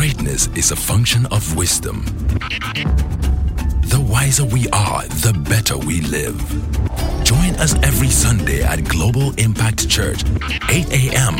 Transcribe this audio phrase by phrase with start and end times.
[0.00, 2.06] Greatness is a function of wisdom.
[3.82, 6.40] The wiser we are, the better we live.
[7.22, 10.24] Join us every Sunday at Global Impact Church,
[10.70, 11.34] 8 a.m.,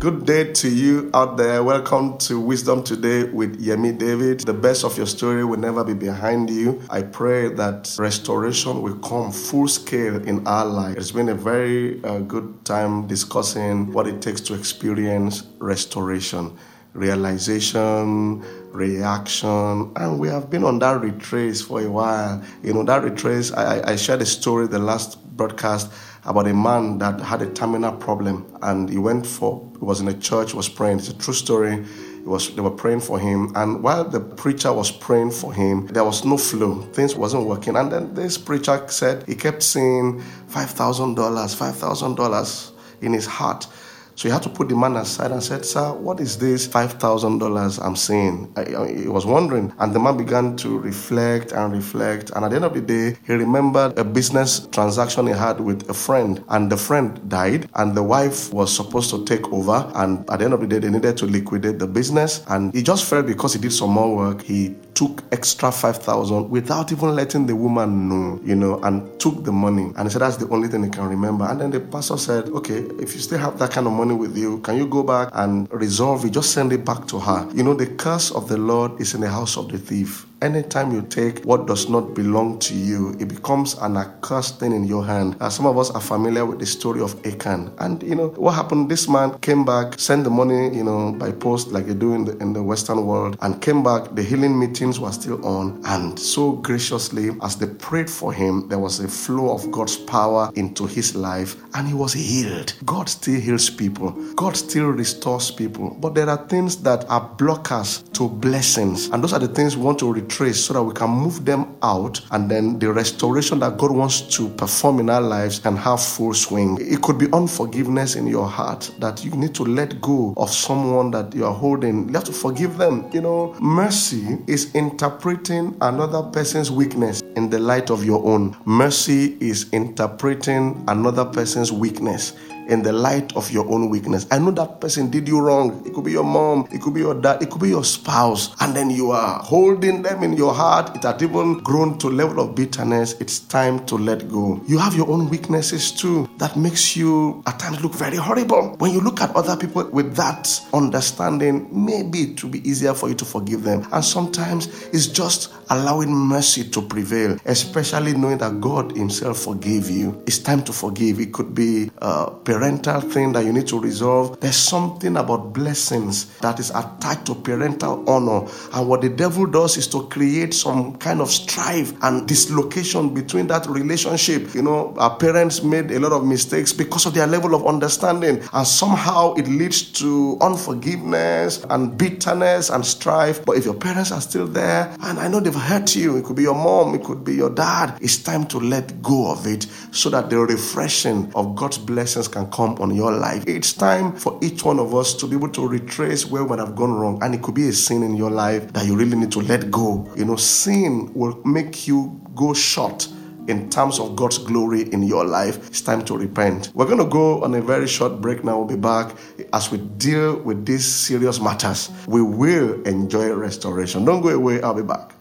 [0.06, 1.64] Good day to you out there.
[1.64, 4.38] Welcome to Wisdom Today with Yemi David.
[4.38, 6.80] The best of your story will never be behind you.
[6.88, 10.96] I pray that restoration will come full scale in our life.
[10.96, 16.56] It's been a very uh, good time discussing what it takes to experience restoration,
[16.92, 18.44] realization,
[18.76, 22.42] reaction, and we have been on that retrace for a while.
[22.62, 25.90] You know, that retrace, I, I shared a story the last broadcast
[26.26, 30.08] about a man that had a terminal problem and he went for he was in
[30.08, 30.98] a church was praying.
[30.98, 31.74] It's a true story.
[31.74, 35.86] It was they were praying for him and while the preacher was praying for him
[35.86, 36.82] there was no flow.
[36.92, 37.76] Things wasn't working.
[37.76, 43.68] And then this preacher said he kept saying $5000 $5000 in his heart
[44.16, 47.84] so he had to put the man aside and said, Sir, what is this $5,000
[47.84, 48.50] I'm saying?
[48.56, 49.74] I, I, he was wondering.
[49.78, 52.30] And the man began to reflect and reflect.
[52.34, 55.88] And at the end of the day, he remembered a business transaction he had with
[55.90, 56.42] a friend.
[56.48, 57.68] And the friend died.
[57.74, 59.92] And the wife was supposed to take over.
[59.94, 62.42] And at the end of the day, they needed to liquidate the business.
[62.48, 66.90] And he just felt because he did some more work, he took extra 5000 without
[66.90, 69.92] even letting the woman know, you know, and took the money.
[69.94, 71.44] And he said that's the only thing he can remember.
[71.44, 74.36] And then the pastor said, okay, if you still have that kind of money with
[74.36, 76.30] you, can you go back and resolve it?
[76.30, 77.46] Just send it back to her.
[77.54, 80.26] You know, the curse of the Lord is in the house of the thief.
[80.46, 84.84] Anytime you take what does not belong to you, it becomes an accursed thing in
[84.84, 85.34] your hand.
[85.50, 87.74] Some of us are familiar with the story of Achan.
[87.78, 88.88] And, you know, what happened?
[88.88, 92.26] This man came back, sent the money, you know, by post like they do in
[92.26, 94.14] the, in the Western world, and came back.
[94.14, 95.82] The healing meetings were still on.
[95.84, 100.52] And so graciously, as they prayed for him, there was a flow of God's power
[100.54, 102.72] into his life, and he was healed.
[102.84, 105.96] God still heals people, God still restores people.
[105.98, 109.08] But there are things that are blockers to blessings.
[109.08, 111.76] And those are the things we want to retrace so that we can move them
[111.82, 116.02] out and then the restoration that God wants to perform in our lives can have
[116.02, 116.76] full swing.
[116.80, 121.10] It could be unforgiveness in your heart that you need to let go of someone
[121.12, 122.08] that you are holding.
[122.08, 123.08] You have to forgive them.
[123.12, 128.56] You know, mercy is interpreting another person's weakness in the light of your own.
[128.64, 132.34] Mercy is interpreting another person's weakness
[132.68, 134.26] in the light of your own weakness.
[134.30, 135.82] I know that person did you wrong.
[135.86, 138.54] It could be your mom, it could be your dad, it could be your spouse,
[138.60, 140.94] and then you are holding them in your heart.
[140.96, 143.14] It had even grown to level of bitterness.
[143.20, 144.60] It's time to let go.
[144.66, 146.28] You have your own weaknesses too.
[146.38, 148.76] That makes you at times look very horrible.
[148.78, 153.08] When you look at other people with that understanding, maybe it will be easier for
[153.08, 153.86] you to forgive them.
[153.92, 160.22] And sometimes it's just allowing mercy to prevail, especially knowing that God Himself forgave you.
[160.26, 161.20] It's time to forgive.
[161.20, 164.40] It could be uh, parental thing that you need to resolve.
[164.40, 168.48] There's something about blessings that is attached to parental honor.
[168.72, 173.46] And what the devil does is to create some kind of strife and dislocation between
[173.48, 174.54] that relationship.
[174.54, 178.42] You know, our parents made a lot of mistakes because of their level of understanding.
[178.54, 183.44] And somehow it leads to unforgiveness and bitterness and strife.
[183.44, 186.36] But if your parents are still there, and I know they've hurt you, it could
[186.36, 189.66] be your mom, it could be your dad, it's time to let go of it
[189.92, 193.44] so that the refreshing of God's blessings can come on your life.
[193.46, 196.74] It's time for each one of us to be able to retrace where we have
[196.74, 197.22] gone wrong.
[197.22, 199.70] And it could be a sin in your life that you really need to let
[199.70, 200.10] go.
[200.16, 203.08] You know, sin will make you go short
[203.48, 206.72] in terms of God's glory in your life, it's time to repent.
[206.74, 208.58] We're going to go on a very short break now.
[208.58, 209.14] We'll be back
[209.52, 211.90] as we deal with these serious matters.
[212.06, 214.04] We will enjoy restoration.
[214.04, 215.12] Don't go away, I'll be back.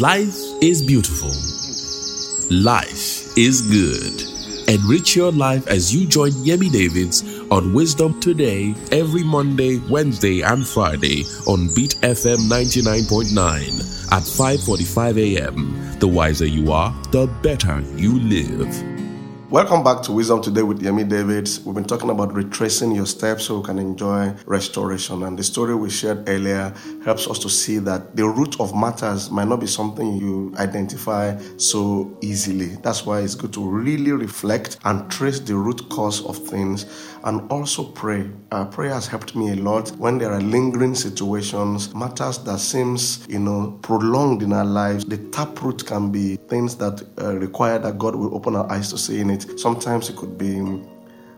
[0.00, 1.30] Life is beautiful.
[2.50, 4.33] Life is good.
[4.68, 10.66] Enrich your life as you join Yemi Davids on Wisdom Today every Monday, Wednesday, and
[10.66, 15.98] Friday on Beat FM 99.9 at 5:45 a.m.
[15.98, 18.93] The wiser you are, the better you live.
[19.54, 21.60] Welcome back to Wisdom Today with Yemi Davids.
[21.60, 25.22] We've been talking about retracing your steps so we can enjoy restoration.
[25.22, 26.74] And the story we shared earlier
[27.04, 31.38] helps us to see that the root of matters might not be something you identify
[31.56, 32.74] so easily.
[32.82, 36.86] That's why it's good to really reflect and trace the root cause of things
[37.22, 38.28] and also pray.
[38.50, 43.24] Uh, prayer has helped me a lot when there are lingering situations, matters that seems,
[43.28, 45.04] you know, prolonged in our lives.
[45.04, 48.98] The taproot can be things that uh, require that God will open our eyes to
[48.98, 50.58] see in it Sometimes it could be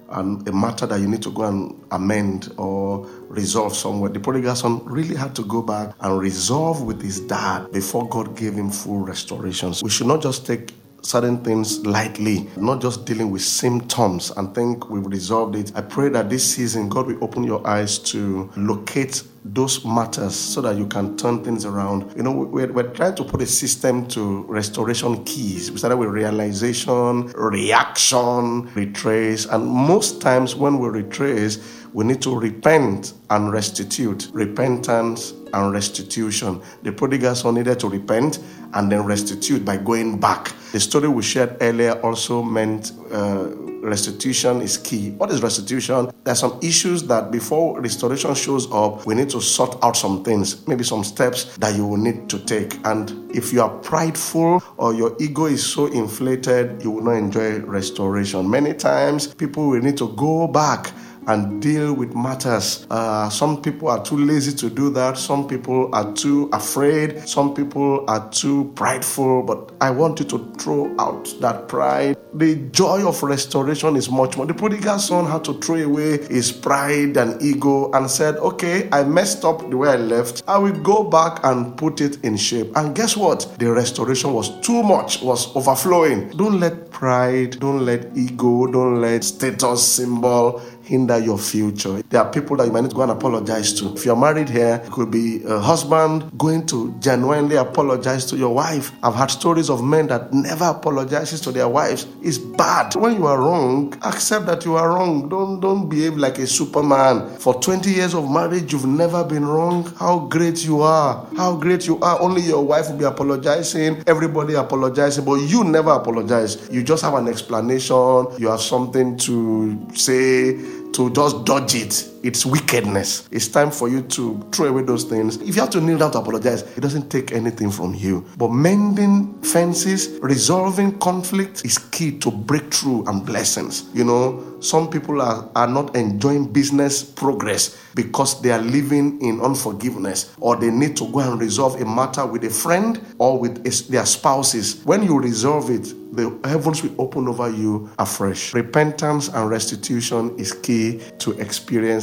[0.08, 4.10] um, a matter that you need to go and amend or resolve somewhere.
[4.10, 8.36] The prodigal son really had to go back and resolve with his dad before God
[8.36, 9.82] gave him full restorations.
[9.82, 14.90] We should not just take certain things lightly, not just dealing with symptoms and think
[14.90, 15.72] we've resolved it.
[15.74, 20.60] I pray that this season God will open your eyes to locate those matters so
[20.60, 22.12] that you can turn things around.
[22.16, 25.70] You know, we're, we're trying to put a system to restoration keys.
[25.70, 31.58] We started with realization, reaction, retrace, and most times when we retrace,
[31.92, 34.28] we need to repent and restitute.
[34.32, 36.60] Repentance and restitution.
[36.82, 38.38] The prodigal son needed to repent
[38.74, 40.52] and then restitute by going back.
[40.72, 43.48] The story we shared earlier also meant uh,
[43.82, 45.10] restitution is key.
[45.12, 46.10] What is restitution?
[46.24, 50.24] There are some issues that before restoration shows up, we need to sort out some
[50.24, 52.74] things, maybe some steps that you will need to take.
[52.84, 57.60] And if you are prideful or your ego is so inflated, you will not enjoy
[57.60, 58.50] restoration.
[58.50, 60.92] Many times, people will need to go back
[61.26, 62.86] and deal with matters.
[62.90, 65.18] Uh, some people are too lazy to do that.
[65.18, 67.28] Some people are too afraid.
[67.28, 69.42] Some people are too prideful.
[69.42, 72.16] But I want you to throw out that pride.
[72.34, 74.46] The joy of restoration is much more.
[74.46, 79.04] The prodigal son had to throw away his pride and ego and said, Okay, I
[79.04, 80.42] messed up the way I left.
[80.46, 82.76] I will go back and put it in shape.
[82.76, 83.56] And guess what?
[83.58, 86.28] The restoration was too much, was overflowing.
[86.30, 92.02] Don't let pride, don't let ego, don't let status symbol hinder your future.
[92.08, 93.92] There are people that you might need to go and apologize to.
[93.94, 98.54] If you're married here, it could be a husband going to genuinely apologize to your
[98.54, 98.92] wife.
[99.02, 102.06] I've had stories of men that never apologizes to their wives.
[102.22, 102.94] It's bad.
[102.94, 105.28] When you are wrong, accept that you are wrong.
[105.28, 107.36] Don't don't behave like a superman.
[107.38, 109.92] For 20 years of marriage, you've never been wrong.
[109.98, 111.26] How great you are.
[111.36, 112.20] How great you are.
[112.20, 114.04] Only your wife will be apologizing.
[114.06, 116.68] Everybody apologizing, but you never apologize.
[116.70, 118.26] You just have an explanation.
[118.38, 120.54] You have something to say
[120.96, 122.15] to just dodge it.
[122.22, 123.28] It's wickedness.
[123.30, 125.36] It's time for you to throw away those things.
[125.36, 128.26] If you have to kneel down to apologize, it doesn't take anything from you.
[128.36, 133.88] But mending fences, resolving conflict is key to breakthrough and blessings.
[133.94, 139.40] You know, some people are, are not enjoying business progress because they are living in
[139.40, 143.62] unforgiveness or they need to go and resolve a matter with a friend or with
[143.90, 144.82] their spouses.
[144.84, 148.54] When you resolve it, the heavens will open over you afresh.
[148.54, 151.32] Repentance and restitution is key to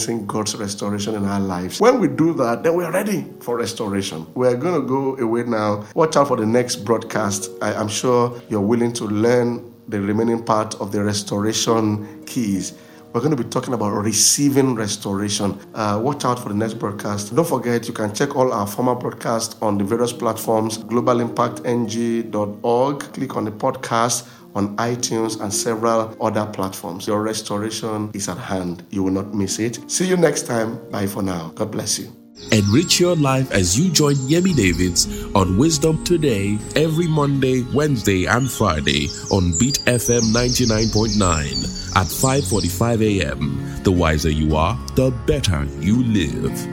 [0.04, 1.80] experiencing God's restoration in our lives.
[1.80, 4.28] When we do that, then we are ready for restoration.
[4.34, 5.86] We're going to go away now.
[5.96, 7.50] Watch out for the next broadcast.
[7.62, 12.74] I am sure you're willing to learn the remaining part of the restoration keys
[13.14, 15.60] we're going to be talking about receiving restoration.
[15.76, 17.36] Uh, watch out for the next broadcast.
[17.36, 23.00] Don't forget, you can check all our former broadcasts on the various platforms globalimpactng.org.
[23.14, 27.08] Click on the podcast on iTunes and several other platforms.
[27.08, 28.84] Your restoration is at hand.
[28.90, 29.80] You will not miss it.
[29.90, 30.80] See you next time.
[30.90, 31.52] Bye for now.
[31.56, 32.12] God bless you.
[32.52, 38.52] Enrich your life as you join Yemi Davids on Wisdom Today every Monday, Wednesday, and
[38.52, 43.84] Friday on Beat FM 99.9 at 5:45 a.m.
[43.84, 46.73] The wiser you are, the better you live.